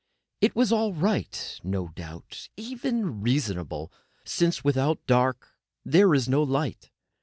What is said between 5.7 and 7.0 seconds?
there is no light.